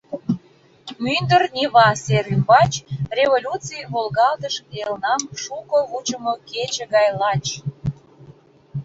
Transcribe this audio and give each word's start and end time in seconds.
Мӱндыр 1.03 1.43
Нева 1.55 1.87
сер 2.03 2.25
ӱмбач 2.33 2.71
революций 3.17 3.83
волгалтыш 3.93 4.55
элнам 4.81 5.21
шуко 5.43 5.77
вучымо 5.89 6.33
кече 6.49 6.85
гай 6.93 7.09
лач. 7.19 7.45